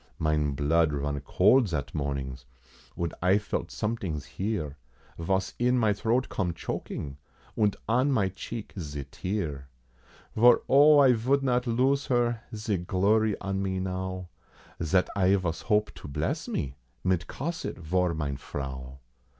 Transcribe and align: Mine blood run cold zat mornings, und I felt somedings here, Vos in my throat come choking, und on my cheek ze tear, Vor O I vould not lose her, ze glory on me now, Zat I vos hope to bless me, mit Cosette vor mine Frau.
Mine 0.17 0.53
blood 0.53 0.93
run 0.93 1.19
cold 1.19 1.69
zat 1.69 1.93
mornings, 1.93 2.47
und 2.95 3.13
I 3.21 3.37
felt 3.37 3.69
somedings 3.69 4.25
here, 4.25 4.75
Vos 5.19 5.53
in 5.59 5.77
my 5.77 5.93
throat 5.93 6.27
come 6.27 6.53
choking, 6.55 7.17
und 7.55 7.75
on 7.87 8.11
my 8.11 8.29
cheek 8.29 8.73
ze 8.79 9.03
tear, 9.03 9.67
Vor 10.35 10.63
O 10.67 10.97
I 10.97 11.11
vould 11.13 11.43
not 11.43 11.67
lose 11.67 12.07
her, 12.07 12.41
ze 12.55 12.77
glory 12.77 13.37
on 13.41 13.61
me 13.61 13.79
now, 13.79 14.27
Zat 14.81 15.07
I 15.15 15.35
vos 15.35 15.61
hope 15.61 15.93
to 15.93 16.07
bless 16.07 16.47
me, 16.47 16.77
mit 17.03 17.27
Cosette 17.27 17.77
vor 17.77 18.15
mine 18.15 18.37
Frau. 18.37 19.01